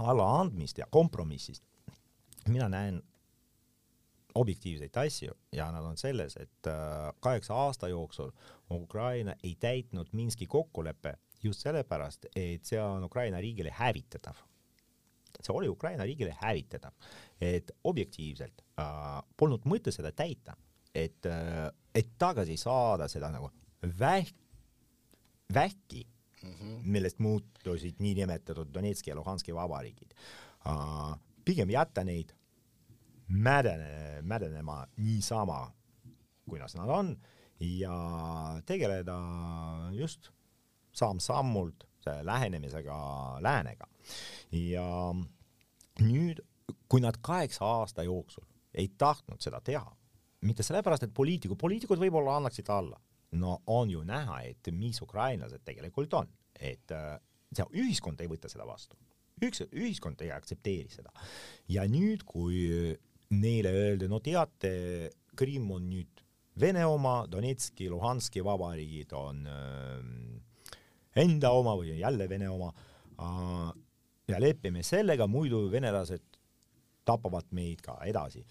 [0.00, 1.64] allaandmist ja kompromissist,
[2.48, 3.00] mina näen
[4.34, 8.30] objektiivseid asju ja nad on selles, et äh, kaheksa aasta jooksul
[8.70, 14.38] Ukraina ei täitnud Minski kokkuleppe just sellepärast, et see on Ukraina riigile hävitatav.
[15.42, 16.92] See oli Ukraina riigile hävitatav,
[17.40, 20.56] et objektiivselt äh, polnud mõte seda täita,
[20.94, 23.50] et äh,, et tagasi saada seda nagu
[23.98, 24.34] väh-,
[25.54, 26.04] vähki
[26.42, 26.76] mm, -hmm.
[26.84, 30.14] millest muutusid niinimetatud Donetski ja Luhanski vabariigid
[30.66, 31.16] uh,.
[31.44, 32.32] pigem jätta neid
[33.28, 35.72] mädene, mädenema niisama,
[36.48, 37.16] kuidas nad on
[37.60, 37.96] ja
[38.66, 39.18] tegeleda
[39.92, 40.30] just
[40.92, 42.96] samm-sammult lähenemisega
[43.42, 43.88] läänega.
[44.52, 44.86] ja
[46.00, 46.40] nüüd,
[46.88, 49.96] kui nad kaheksa aasta jooksul ei tahtnud seda teha,
[50.46, 53.00] mitte sellepärast, et poliitikud, poliitikud võib-olla annaksid alla,
[53.38, 57.16] no on ju näha, et mis ukrainlased tegelikult on, et äh,
[57.52, 58.96] see ühiskond ei võta seda vastu,
[59.42, 61.12] üks ühiskond ei aktsepteeri seda.
[61.68, 62.96] ja nüüd, kui
[63.30, 64.72] neile öeldi, no teate,
[65.36, 66.26] Krimm on nüüd
[66.60, 70.00] Vene oma, Donetski, Luhanski vabariigid on äh,
[71.16, 72.72] enda oma või jälle Vene oma
[74.30, 76.22] ja lepime sellega, muidu venelased
[77.04, 78.44] tapavad meid ka edasi.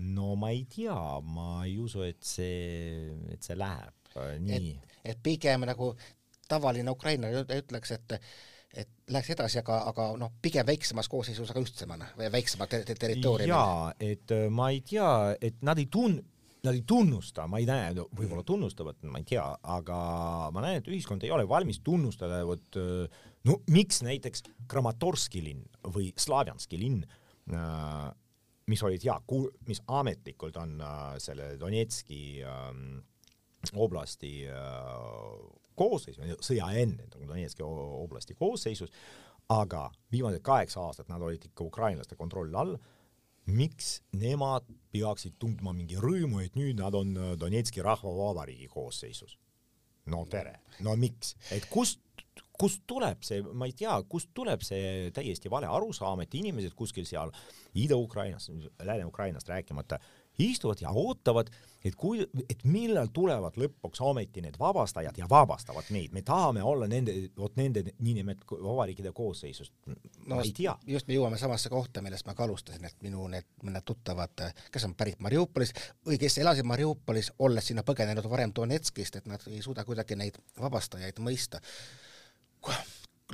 [0.00, 4.70] no ma ei tea, ma ei usu, et see, et see läheb äh, nii.
[5.04, 5.92] et pigem nagu
[6.48, 8.16] tavaline ukrainlane ütleks, et
[8.70, 13.00] et läheks edasi, aga, aga noh, pigem väiksemas koosseisus, aga ühtsemana või väiksema ter ter
[13.02, 13.50] territooriumil.
[13.52, 15.10] jaa, et äh, ma ei tea,
[15.40, 16.20] et nad ei tun-,
[16.64, 19.44] nad ei tunnusta, ma ei näe võib-olla tunnustavad, ma ei tea,
[19.74, 19.98] aga
[20.54, 25.64] ma näen, et ühiskond ei ole valmis tunnustada, vot äh, no miks näiteks Kramatorski linn
[25.94, 27.04] või Slavjanski linn
[27.54, 28.10] äh,
[28.70, 29.16] mis olid ja,
[29.68, 32.68] mis ametlikult on äh, selle Donetski äh,
[33.74, 34.46] oblasti
[35.76, 38.92] koosseisus, sõja enne Donetski oblasti koosseisus,
[39.52, 42.76] aga viimased kaheksa aastat nad olid ikka ukrainlaste kontrolli all.
[43.50, 49.38] Miks nemad peaksid tundma mingi rõõmu, et nüüd nad on äh, Donetski rahvavabariigi koosseisus?
[50.10, 52.00] no tere, no miks, et kust
[52.60, 57.06] kust tuleb see, ma ei tea, kust tuleb see täiesti vale arusaam, et inimesed kuskil
[57.08, 57.32] seal
[57.78, 58.50] Ida-Ukrainas,
[58.84, 60.00] Lääne-Ukrainast rääkimata,
[60.40, 61.48] istuvad ja ootavad,
[61.84, 66.88] et kui, et millal tulevad lõpuks ometi need vabastajad ja vabastavad meid, me tahame olla
[66.90, 69.72] nende, vot nende niinimetatud vabariikide koosseisus.
[70.26, 70.76] no ma ei tea.
[70.86, 74.88] just me jõuame samasse kohta, millest ma ka alustasin, et minu need mõned tuttavad, kes
[74.88, 75.74] on pärit Mariupolis
[76.06, 80.40] või kes elasid Mariupolis, olles sinna põgenenud varem Donetskist, et nad ei suuda kuidagi neid
[80.60, 81.62] vabastajaid mõista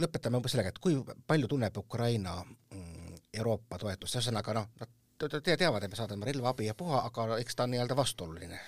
[0.00, 5.56] lõpetame umbes sellega, et kui palju tunneb Ukraina mm, Euroopa toetust, ühesõnaga noh, nad te
[5.56, 8.58] teavad, et me saadame relvaabi ja puha, aga eks ta on nii-öelda vastuoluline.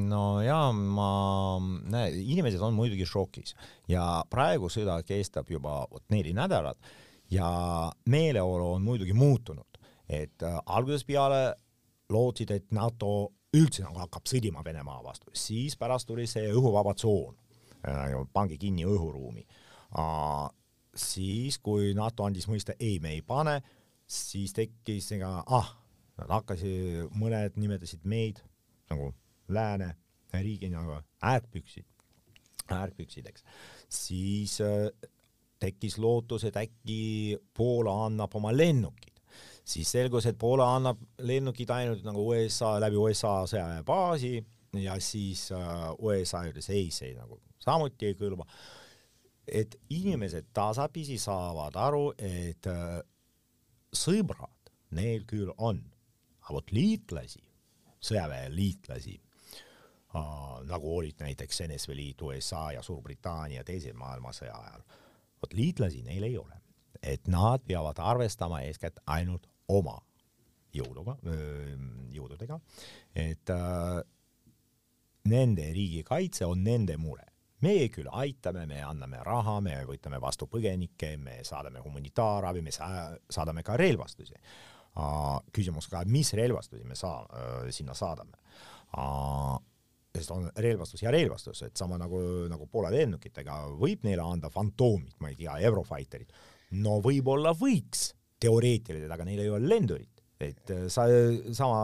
[0.00, 1.10] No jaa, ma,
[1.90, 3.56] näe, inimesed on muidugi šokis.
[3.90, 6.78] Ja praegu sõda kestab juba vot neli nädalat
[7.30, 11.54] ja meeleolu on muidugi muutunud, et äh, algusest peale
[12.10, 17.34] lootsid, et NATO üldse nagu hakkab sõdima Venemaa vastu, siis pärast tuli see õhuvaba tsoon
[17.86, 19.46] äh,, pange kinni õhuruumi.
[19.98, 20.46] Äh,
[20.94, 23.60] siis, kui NATO andis mõista ei, me ei pane,
[24.10, 25.70] siis tekkis ega ah,
[26.18, 28.40] nad hakkasid, mõned nimetasid meid
[28.90, 29.12] nagu
[29.50, 29.94] lääne
[30.34, 31.86] riigina nagu äärdpüksid,
[32.70, 33.46] äärdpüksid, eks,
[33.90, 34.88] siis äh,
[35.60, 39.18] tekkis lootus, et äkki Poola annab oma lennukid,
[39.66, 44.34] siis selgus, et Poola annab lennukid ainult nagu USA läbi USA sõjaväebaasi
[44.82, 48.46] ja siis äh, USA ütles ei, see nagu samuti ei kõlba.
[49.50, 53.00] Et inimesed tasapisi saavad aru, et äh,
[53.92, 55.80] sõbrad neil küll on,
[56.42, 57.42] aga vot liitlasi,
[58.00, 64.84] sõjaväeliitlasi äh,, nagu olid näiteks NSV Liit, USA ja Suurbritannia teise maailmasõja ajal,
[65.42, 66.60] vot liitlasi neil ei ole,
[67.02, 69.98] et nad peavad arvestama eeskätt ainult oma
[70.74, 71.16] jõuduga,
[72.14, 72.60] jõududega,
[73.18, 73.96] et äh,
[75.30, 77.29] nende riigikaitse on nende mure
[77.64, 83.64] meie küll aitame, me anname raha, me võtame vastu põgenikke, me saadame humanitaarabi, me saadame
[83.66, 84.36] ka relvastusi.
[85.52, 87.26] küsimus ka, mis relvastusi me saa-,
[87.70, 88.38] sinna saadame.
[90.14, 92.20] sest on relvastus ja relvastus, et sama nagu,
[92.50, 96.32] nagu Poola lennukitega võib neile anda fantoomid, ma ei tea, Eurofighterid.
[96.70, 101.04] no võib-olla võiks teoreetiliselt, aga neil ei ole lendurit et äh, sa
[101.52, 101.80] sama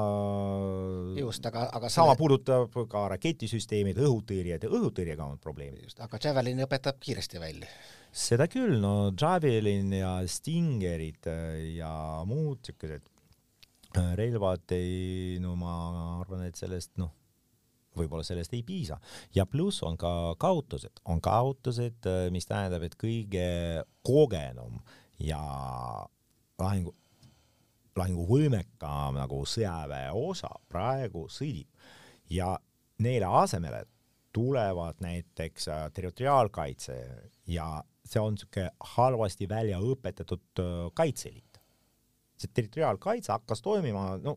[1.18, 2.20] just, aga, aga sama selle...
[2.20, 5.84] puudutab ka raketisüsteemid, õhutõrjed ja õhutõrjega on probleemid.
[5.84, 7.68] just, aga Javelin õpetab kiiresti välja.
[8.16, 11.92] seda küll, no Javelin ja Stingerid äh, ja
[12.28, 15.76] muud siukesed äh, relvad ei, no ma
[16.22, 17.12] arvan, et sellest noh,
[17.96, 18.96] võib-olla sellest ei piisa
[19.36, 23.48] ja pluss on ka kaotused, on kaotused, mis tähendab, et kõige
[24.04, 24.80] kogenum
[25.20, 25.40] ja
[26.60, 26.96] lahingu
[27.96, 31.68] lahinguvõimekam nagu sõjaväe osa praegu sõdib
[32.30, 32.56] ja
[33.02, 33.85] neile asemele
[34.37, 36.96] tulevad näiteks äh, territoriaalkaitse
[37.48, 37.68] ja
[38.06, 41.61] see on niisugune halvasti välja õpetatud äh, kaitseliit.
[42.37, 44.37] see territoriaalkaitse hakkas toimima no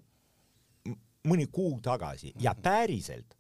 [1.28, 2.62] mõni kuu tagasi ja mhm.
[2.64, 3.36] päriselt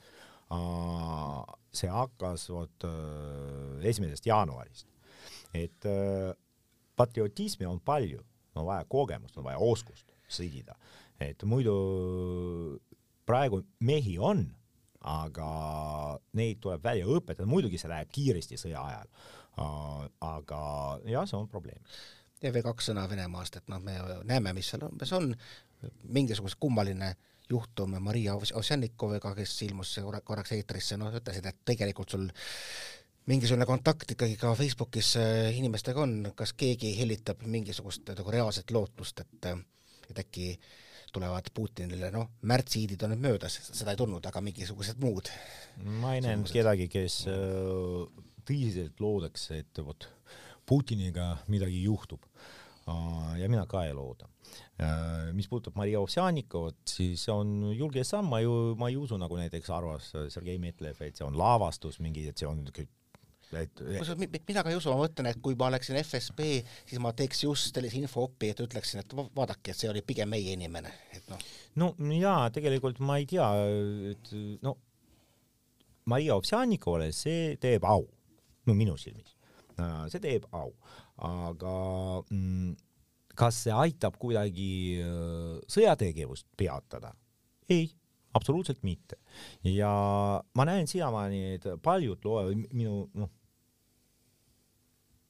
[0.52, 4.88] äh, see hakkas vot äh, esimesest jaanuarist.
[5.54, 6.34] et äh,
[6.96, 8.22] patriotismi on palju,
[8.60, 10.76] on vaja kogemust, on vaja oskust sõdida,
[11.20, 11.76] et muidu
[13.30, 14.46] praegu mehi on,
[15.10, 15.50] aga
[16.36, 19.12] neid tuleb välja õpetada, muidugi see läheb kiiresti sõja ajal.
[20.24, 20.60] aga
[21.10, 21.82] jah, see on probleem.
[22.42, 25.34] ja veel kaks sõna Venemaast, et noh, me näeme, mis seal umbes on,
[26.04, 27.16] mingisugune kummaline
[27.50, 32.28] juhtum Maria Ovsjannikoviga, kes ilmus korraks eetrisse, noh, ütlesid, et tegelikult sul
[33.30, 39.26] mingisugune kontakt ikkagi ka Facebookis äh, inimestega on, kas keegi hellitab mingisugust nagu reaalset lootust,
[39.26, 39.52] et
[40.10, 40.54] et äkki
[41.14, 45.30] tulevad Putinile, noh, märtsiidid on nüüd möödas, seda ei tulnud, aga mingisugused muud.
[46.02, 50.10] ma ei näinud kedagi, kes äh, tõsiselt loodaks, et vot
[50.70, 52.26] Putiniga midagi juhtub.
[53.38, 54.26] ja mina ka ei looda.
[55.34, 59.38] mis puudutab Maria Ovsjanikovat, siis see on julge samm, ma ju, ma ei usu, nagu
[59.38, 62.64] näiteks arvas Sergei Metlev, et see on lavastus mingi, et see on
[63.58, 63.82] et
[64.48, 66.50] mina ka ei usu, ma mõtlen, et kui ma oleksin FSB,
[66.90, 70.54] siis ma teeks just sellise infoopi, et ütleksin, et vaadake, et see oli pigem meie
[70.54, 71.42] inimene, et noh.
[71.82, 73.50] no jaa, tegelikult ma ei tea,
[74.12, 74.34] et
[74.66, 74.76] no
[76.10, 78.06] Maria Ovsjanikovale see teeb au,
[78.70, 79.34] no minu silmis,
[80.12, 80.74] see teeb au,
[81.26, 81.76] aga
[82.30, 82.76] mm,
[83.40, 87.14] kas see aitab kuidagi äh, sõjategevust peatada?
[87.70, 87.92] ei
[88.34, 89.18] absoluutselt mitte.
[89.64, 89.90] ja
[90.56, 93.32] ma näen siiamaani, et paljud loevad minu noh,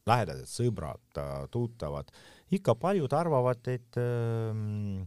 [0.10, 1.22] lähedased sõbrad,
[1.54, 2.12] tuttavad,
[2.56, 5.06] ikka paljud arvavad, et ähm,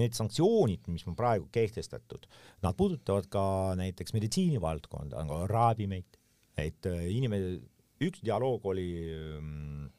[0.00, 2.26] need sanktsioonid, mis on praegu kehtestatud,
[2.64, 3.44] nad puudutavad ka
[3.78, 6.18] näiteks meditsiinivaldkonda, nagu ravimeid,
[6.60, 7.58] et äh, inimene,
[8.02, 9.90] üks dialoog oli ähm,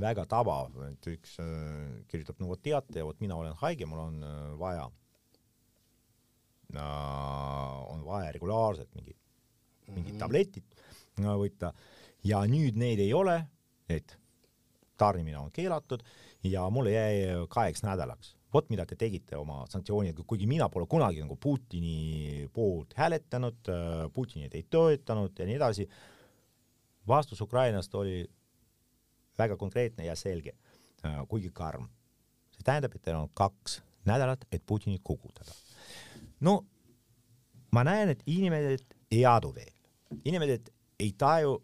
[0.00, 4.20] väga tabav, et üks äh, kirjutab, no vot teate, vot mina olen haige, mul on
[4.26, 4.88] äh, vaja
[6.74, 9.16] äh,, on vaja regulaarselt mingi,
[9.90, 10.20] mingid mhm.
[10.22, 10.78] tabletid
[11.20, 11.72] võtta.
[12.24, 13.38] Ja nüüd neid ei ole
[13.90, 14.18] et
[15.00, 16.04] tarnimine on keelatud
[16.44, 18.36] ja mulle jäi kaheks nädalaks.
[18.54, 23.70] vot mida te tegite oma sanktsioonidega, kuigi mina pole kunagi nagu Putini poolt hääletanud,
[24.14, 25.88] Putinit ei toetanud ja nii edasi.
[27.06, 28.24] vastus Ukrainast oli
[29.38, 30.56] väga konkreetne ja selge,
[31.28, 31.88] kuigi karm.
[32.50, 35.52] see tähendab, et teil on kaks nädalat, et Putinit kukutada.
[36.40, 36.64] no
[37.72, 39.74] ma näen, et inimesed ei adu veel,
[40.24, 41.62] inimesed ei taju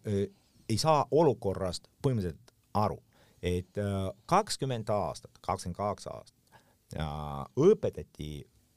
[0.69, 2.99] ei saa olukorrast põhimõtteliselt aru,
[3.43, 6.61] et äh, kakskümmend aastat, kakskümmend kaks aastat
[6.99, 8.31] äh, õpetati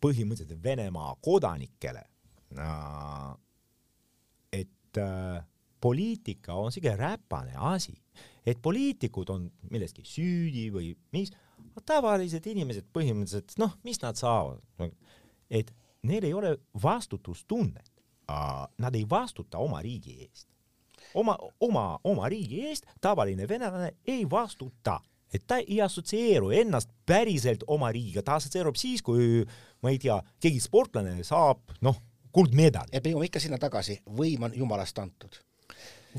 [0.04, 2.04] põhimõtteliselt Venemaa kodanikele,
[2.58, 3.34] äh,
[4.62, 5.00] et
[5.82, 7.94] poliitika on siuke räpane asi,
[8.46, 11.30] et poliitikud on milleski süüdi või mis,
[11.86, 14.64] tavalised inimesed põhimõtteliselt, noh, mis nad saavad,
[15.50, 15.70] et
[16.10, 17.92] neil ei ole vastutustunnet,
[18.82, 20.50] nad ei vastuta oma riigi eest
[21.14, 25.00] oma, oma, oma riigi eest tavaline venelane ei vastuta,
[25.34, 29.44] et ta ei assotsieeru ennast päriselt oma riigiga, ta assotsieerub siis, kui
[29.84, 32.02] ma ei tea, keegi sportlane saab, noh,
[32.36, 32.94] kuldmedali.
[32.94, 35.40] et me jõuame ikka sinna tagasi, võim on jumalast antud.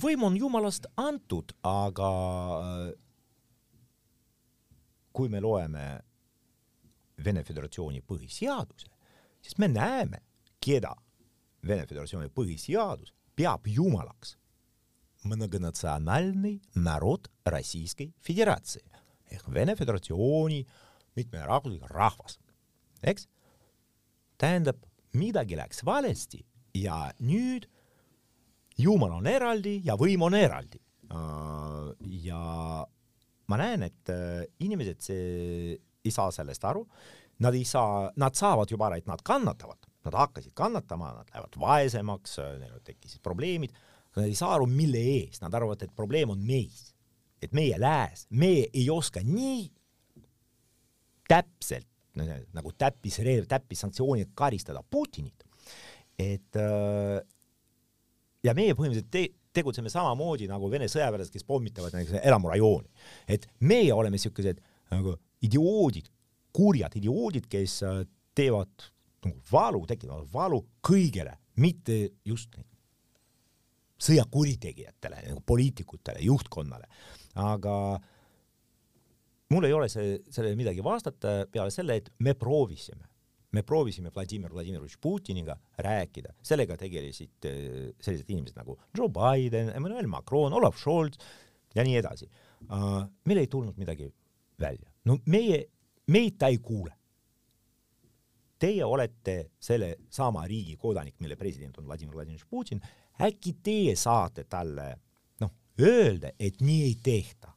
[0.00, 2.10] võim on jumalast antud, aga
[2.60, 2.92] äh,
[5.12, 6.00] kui me loeme
[7.24, 8.88] Vene Föderatsiooni põhiseaduse,
[9.42, 10.22] siis me näeme,
[10.60, 10.94] keda
[11.66, 14.36] Vene Föderatsiooni põhiseadus peab jumalaks
[15.23, 18.83] многонациональный народ Российской Федерации
[19.31, 20.65] ehk Vene Föderatsiooni
[21.15, 22.39] mitmerahvuslik rahvas,
[23.01, 23.27] eks?
[24.37, 24.77] tähendab,
[25.15, 26.43] midagi läks valesti
[26.75, 27.69] ja nüüd
[28.77, 30.81] Jumal on eraldi ja võim on eraldi.
[32.25, 32.39] ja
[33.47, 34.11] ma näen, et
[34.59, 36.83] inimesed see, ei saa sellest aru,
[37.39, 41.55] nad ei saa, nad saavad juba aru, et nad kannatavad, nad hakkasid kannatama, nad lähevad
[41.61, 43.71] vaesemaks, neil tekkisid probleemid
[44.16, 46.88] Nad ei saa aru, mille eest, nad arvavad, et probleem on meis.
[47.40, 49.62] et meie lääs, meie ei oska nii
[51.24, 51.86] täpselt
[52.52, 55.46] nagu täppisreev, täppissanktsioonid karistada Putinit,
[56.20, 57.20] et äh,
[58.44, 59.24] ja meie põhimõtteliselt te,
[59.56, 62.88] tegutseme samamoodi nagu Vene sõjaväelased, kes pommitavad näiteks elamurajooni.
[63.28, 66.10] et meie oleme siukesed nagu idioodid,
[66.52, 68.02] kurjad idioodid, kes äh,
[68.34, 68.90] teevad
[69.24, 72.56] nagu valu, tekitavad valu kõigele, mitte just
[74.00, 76.88] sõjakurjategijatele, nagu poliitikutele, juhtkonnale,
[77.40, 77.74] aga
[79.50, 83.08] mul ei ole see, sellele midagi vastata peale selle, et me proovisime,
[83.56, 90.08] me proovisime Vladimir Vladimirovitš Putiniga rääkida, sellega tegelesid äh, sellised inimesed nagu Joe Biden, Emmanuel
[90.10, 91.18] Macron, Olav Scholz
[91.74, 92.30] ja nii edasi
[92.68, 93.02] uh,.
[93.26, 94.08] meil ei tulnud midagi
[94.60, 95.64] välja, no meie,
[96.10, 96.94] meid ta ei kuule.
[98.60, 102.82] Teie olete selle sama riigi kodanik, mille president on Vladimir Vladimirovitš Putin
[103.20, 104.90] äkki teie saate talle
[105.40, 107.52] noh, öelda, et nii ei tehta.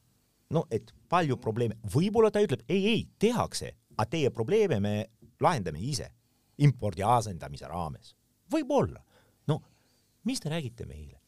[0.53, 4.93] no et palju probleeme, võib-olla ta ütleb ei, ei, tehakse, aga teie probleeme me
[5.41, 6.11] lahendame ise
[6.57, 8.15] impordi asendamise raames.
[8.51, 9.03] võib-olla.
[9.47, 9.61] no
[10.23, 11.19] mis te räägite meile?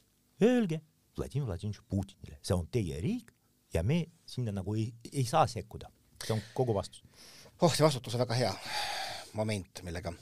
[0.41, 0.82] Öelge
[1.17, 3.32] Vladimir Vladimirovitš Putinile, see on teie riik
[3.73, 5.91] ja me sinna nagu ei, ei saa sekkuda.
[6.23, 7.03] see on kogu vastus.
[7.61, 8.53] oh, see vastutus on väga hea
[9.36, 10.13] moment, millega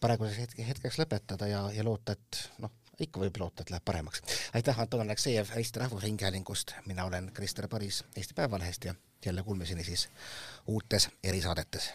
[0.00, 4.22] praeguseks hetkeks lõpetada ja, ja loota, et noh, ikka võib loota, et läheb paremaks.
[4.54, 10.08] aitäh, Anton Aleksejev Eesti Rahvusringhäälingust, mina olen Krister Paris Eesti Päevalehest ja jälle kuulmiseni siis
[10.66, 11.92] uutes erisaadetes.